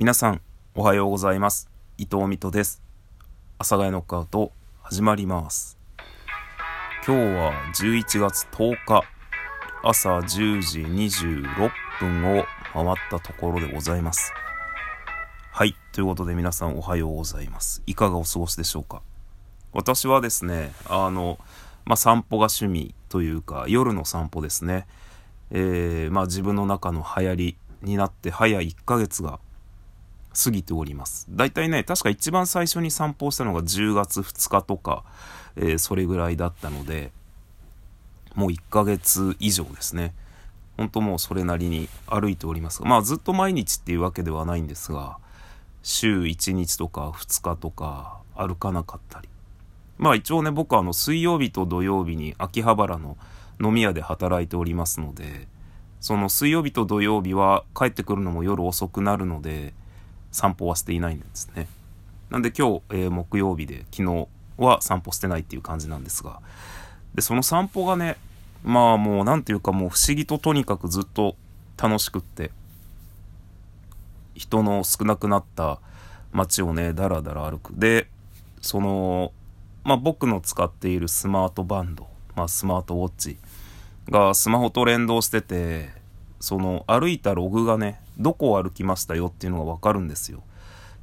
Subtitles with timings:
[0.00, 0.40] 皆さん、
[0.76, 1.68] おはようございます。
[1.96, 2.80] 伊藤美斗です。
[3.58, 5.76] 阿佐ヶ谷ノックアウト、始まります。
[7.04, 9.02] 今日は11月10日、
[9.82, 11.42] 朝10時26
[11.98, 14.32] 分を回ったところでございます。
[15.50, 15.74] はい。
[15.90, 17.82] ということで皆さんおはようございます。
[17.88, 19.02] いかがお過ごしでしょうか？
[19.72, 21.40] 私はですね、あの、
[21.86, 24.86] まあ、散歩が趣味というか、夜の散歩ですね。
[25.50, 29.40] えー、まあ自分の中の流行りになって早1ヶ月が
[30.42, 31.26] 過ぎております。
[31.30, 35.04] だいたいね、確か一番最初に散歩したのが10月2日とか、
[35.56, 37.10] えーそれぐらいだったので、
[38.34, 40.14] もう1ヶ月以上ですね。
[40.76, 45.18] 本当もうそれなりに歩いておりますが、まあずっと毎日っていうわけではないんですが、
[45.82, 49.28] 週1日とか2日とか歩かなかったり。
[49.98, 53.16] まあ一応ね、僕はあの水曜日と土曜日に秋葉原の
[53.60, 55.48] 飲み屋で働いておりますので、
[56.00, 59.74] その水曜日と土曜日は帰ってくるのも夜遅くなるので、
[60.32, 61.68] 散歩はしていないんですね。
[62.30, 66.40] なんで今日、えー木曜日で昨日は散歩してないっていう感じなんですが。
[67.14, 68.16] で、その散歩がね、
[68.64, 71.36] まあもうなんていうかもう不思議ととにかくずっと
[71.76, 72.50] 楽しくって、
[74.34, 75.80] 人の少なくなった
[76.32, 77.72] 街をね、だらだら歩く。
[77.76, 78.08] で、
[78.60, 79.32] その、
[79.84, 83.38] まあ僕の使っているスマートバンド、まあスマートウォッチ
[84.10, 85.88] がスマホと連動してて、
[86.40, 90.42] その歩いたログがね、どこを歩きましたよっていうのがわかるんですよ。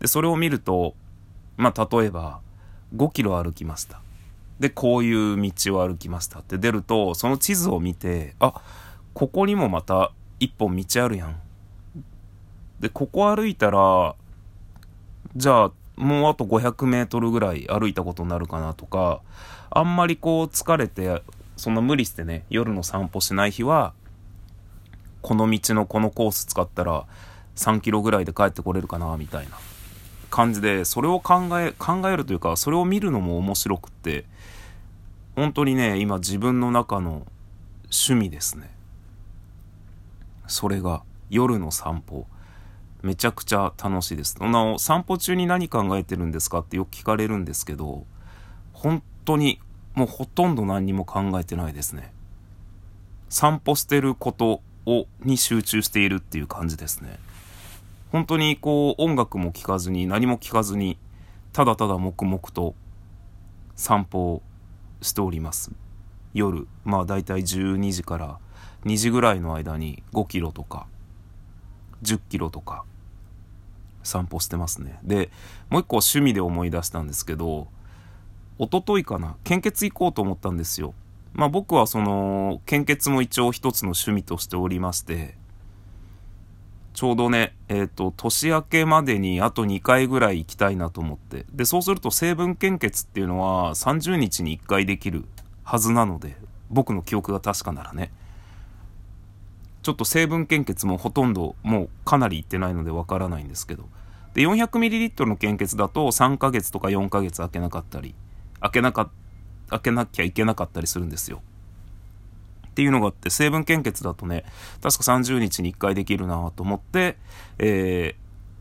[0.00, 0.94] で、それを見ると、
[1.56, 2.40] まあ例えば
[2.96, 4.00] 5キロ歩きました。
[4.60, 8.60] で、こういう道を歩きましたって出ると、その地図を見て、あ、
[9.14, 11.36] ここにもまた一本道あるやん。
[12.80, 14.14] で、ここ歩いたら、
[15.36, 19.20] じゃあ、もうあと500メートルぐらい歩いたことになるかなとか、
[19.70, 21.22] あんまりこう疲れて、
[21.56, 23.94] そんな無理してね、夜の散歩しない日は、
[25.22, 27.06] この道のこのコース使ったら
[27.56, 29.52] 3キロぐらいで帰ってこれるかな、みたいな
[30.30, 34.24] 感じで、それを考え、考えるというか、それを見るのも面白くって、
[35.36, 37.26] 本当にね、今自分の中の
[37.84, 38.70] 趣味ですね。
[40.46, 42.26] それが夜の散歩。
[43.02, 44.36] めちゃくちゃ楽しいです。
[44.38, 48.06] あの、散歩中に何考えてるんですかってよく聞かれるんですけど、
[48.72, 49.60] 本当に
[49.94, 52.12] もうほとんど何にも考えてないですね。
[53.28, 57.18] 散歩してることを、に集中しているっていう感じですね。
[58.10, 60.98] 本当にこう音楽も聴かずに何も聞かずに、
[61.52, 62.74] ただただ黙々と
[63.74, 64.42] 散歩を
[65.00, 65.72] しております。
[66.34, 68.38] 夜、まあだいたい12時から
[68.84, 70.86] 2時ぐらいの間に5キロとか
[72.02, 72.84] 10キロとか
[74.02, 74.98] 散歩してますね。
[75.02, 75.30] で、
[75.70, 77.68] もう一個趣味で思い出したんですけど、
[78.58, 80.94] 一昨日かな、献血行こうと思ったんですよ。
[81.34, 85.36] まあ僕はその、献血も一応一つの趣味としておりまして、
[86.94, 91.46] ちょうどね、えっ、と、年明けまでにあと2回ぐらい行きたいなと思って。
[91.52, 95.24] で、そうすると成分献血っていうのは30日に1回できる
[95.64, 96.36] はずなので、
[96.70, 98.12] 僕の記憶が確かならね。
[99.82, 103.88] ちょっと成分献血もほとんどもうかなり行ってないのでわからないんですけど。
[104.34, 108.14] で、400ml の献血だと3ヶ月とか4ヶ月開けなかったり、
[108.60, 109.10] 開けなか、
[109.72, 111.42] 開けなきゃいけなかったりするんですよ。
[112.68, 114.44] っていうのがあって、成分献血だとね、
[114.82, 117.18] 確か30日に1回できるなと思って、
[117.58, 118.14] え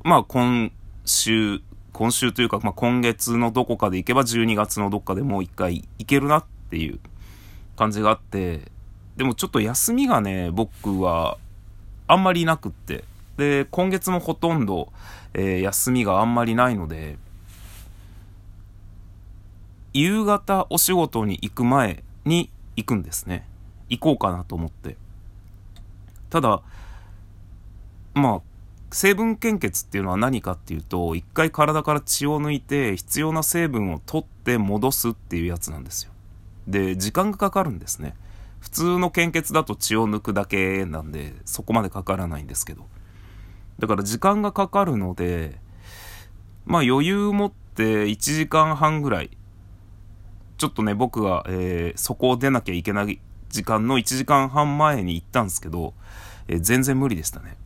[0.04, 0.72] ー、まあ今
[1.06, 1.62] 週、
[1.94, 7.00] 今週というか、まあ今月のどこかで行けば12月のどっかでもう1回行けるなっていう
[7.78, 8.72] 感じがあって、
[9.16, 11.38] でもちょっと休みがね、僕は
[12.08, 13.06] あんまりなくって、
[13.38, 14.92] で、今月もほとんど、
[15.34, 17.18] えー休みがあんまりないので、
[19.94, 23.48] 夕方お仕事に行く前に行くんですね。
[23.90, 24.98] 行こうかなと思って。
[26.30, 26.62] ただ、
[28.14, 28.42] まあ、
[28.92, 36.12] 成分献血っていうのは何かっていうと、一回体から血を抜いて必要な成分を取って戻すっていうやつなんですよ。
[36.68, 38.16] で、時間がかかるんですね。
[38.60, 42.86] 普通の献血だと血を抜くだけなんで、そこまでかからないんですけど。
[43.80, 45.60] だから時間がかかるので、
[46.66, 49.32] まあ余裕を持って1時間半ぐらい、
[50.62, 53.20] ちょっとね、僕が、えーそこを出なきゃいけない
[53.50, 55.96] 時間の1時間半前に行ったんですけど、
[56.48, 57.58] えー全然無理でしたね。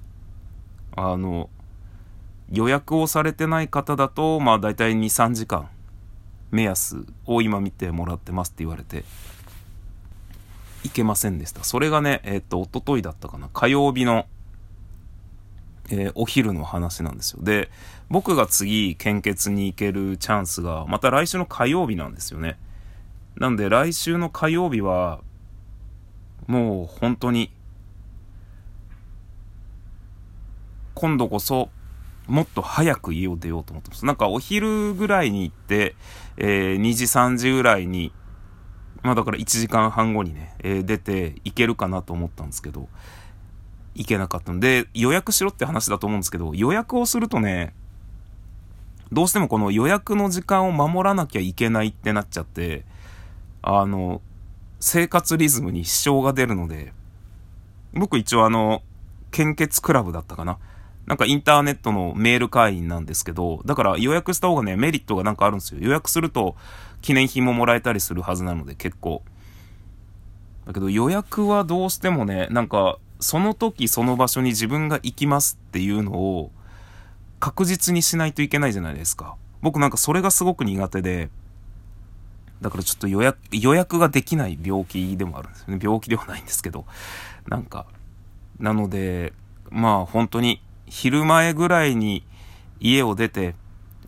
[0.95, 1.49] あの、
[2.49, 5.67] 予約をされてない方だと、まあ大体2、3時間
[6.51, 9.03] 目安を今見てもらってますって言われて、
[10.85, 11.65] いけませんでした。
[11.65, 13.49] それがね、えっ、と、一昨日だったかな。
[13.51, 14.25] 火曜日の、
[15.89, 17.43] えーお昼の話なんですよ。
[17.43, 17.69] で、
[18.09, 22.57] 僕が次、献血に行けるチャンスが、また来週の火曜日なんですよね。
[23.37, 25.21] なんで、来週の火曜日は、
[26.47, 27.51] もう本当に、
[30.93, 31.69] 今度こそ
[32.27, 34.05] もっと早く家を出ようと思ってます。
[34.05, 35.95] なんかお昼ぐらいに行って、
[36.37, 38.11] えー、2時3時ぐらいに、
[39.03, 42.89] まあだから1時間半後にね、えー、出て行けるかなと思ったんですけど、
[43.93, 47.73] 行けなかったんで、予約しろって話だと思うんですけど、予約をするとね、
[49.11, 52.85] どうしてもこの予約の時間を守らなきゃいけないってなっちゃって、
[53.67, 54.21] あの、
[54.79, 56.93] 生活リズムに支障が出るので、
[57.93, 58.83] 僕一応あの、
[59.31, 60.59] 献血クラブだったかな。
[61.07, 65.79] なんかインターネットのメール会員なんですけど、だから予約した方がね、メリットがなんかあるんですよ。
[65.81, 66.55] 予約すると
[67.01, 69.23] 記念品ももらえたりするはずなので結構。
[70.67, 76.51] だけど予約はどうしてもね、なんかその時その場所に自分が行きますっていうのを
[77.39, 79.35] 確実にしないといけないじゃないですか。
[79.61, 81.29] 僕なんかそれがすごく苦手で、
[82.65, 85.79] だからちょっと予約、予約ができない病気でもあるんですよね。
[85.79, 86.85] 病気ではないんですけど。
[87.47, 87.85] なんか、
[88.59, 89.33] なので、
[89.69, 92.25] まあ本当に昼前ぐらいに
[92.79, 93.53] 家を出て、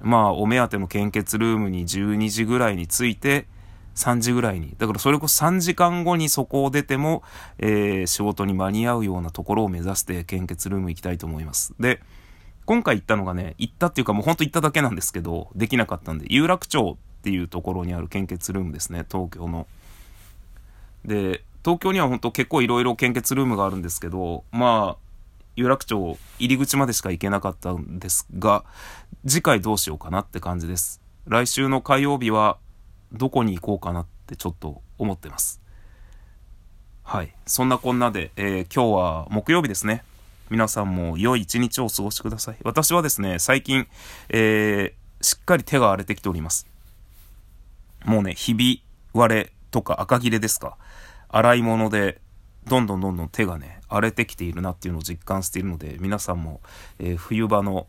[0.01, 3.45] まあお目当ての献血ルームに12時ぐらいに着いて、
[3.93, 4.73] 3時ぐらいに。
[4.79, 7.21] だからそれこそ3時間後にそこを出ても、
[7.59, 11.75] えー、仕事に間に合うようなところを目指して献血ルーム行きたいと思います。
[11.79, 12.01] で、
[12.65, 16.97] 今回行ったのがね、行ったっていうかもうほんと行っただけなんですけど、できなかったんで、有楽町
[17.27, 19.67] っていうところにある献血ルームですね、東京の。
[21.03, 24.97] で、東京には本当結構いろいろ献血ルームがあるんですけど、まあ、
[25.57, 28.63] 有楽町入り口までしか行けなかったんですが、
[29.27, 31.01] 次回どうしようかなって感じです。
[31.25, 32.59] 来週の火曜日は
[33.11, 35.59] どこに行こうかなってちょっと思ってます。
[37.03, 37.33] はい。
[37.45, 40.05] そんなこんなで、えー、今日は木曜日ですね。
[40.49, 42.57] 皆さんも良い一日をお過ごしください。
[42.63, 43.85] 私はですね、最近、
[44.29, 46.67] えー、しっかり手が荒れてきております。
[48.05, 48.83] もうね、ひび
[49.13, 50.77] 割れとか赤切れですか。
[51.29, 52.21] 洗い物で、
[52.67, 56.61] どんどんどんどん手がね、荒れてきているなっていうのを実感しているので、皆さんも、
[56.99, 57.87] えー、冬場の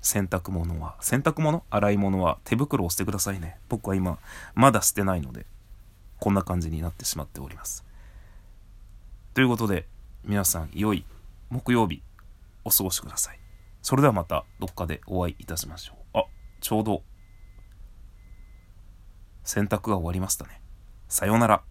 [0.00, 1.64] 洗濯物は、洗濯物？
[1.70, 3.58] 洗い物は手袋をしてくださいね。
[3.68, 4.18] 僕は今、
[4.54, 5.46] まだしてないので、
[6.18, 7.84] こんな感じになってしまっております。
[9.34, 9.86] ということで、
[10.24, 11.04] 皆さん、良い
[11.48, 12.02] 木曜日、
[12.64, 13.38] お過ごしください。
[13.82, 16.18] それではまた、どっかでお会いいたしましょう。
[16.18, 16.24] あ、
[16.60, 17.02] ちょうど、
[19.50, 20.60] 洗濯が終わりましたね。
[21.08, 21.62] さようなら。